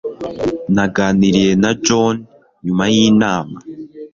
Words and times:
Naganiriye 0.75 1.51
na 1.63 1.71
John 1.85 2.15
nyuma 2.65 2.83
yinama. 2.93 3.57